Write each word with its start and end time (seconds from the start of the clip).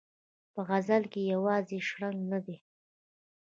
په 0.53 0.59
غزل 0.67 1.03
کې 1.11 1.21
یې 1.25 1.29
یوازې 1.33 1.77
شرنګ 1.87 2.19
نه 2.31 2.39
دی. 2.45 2.57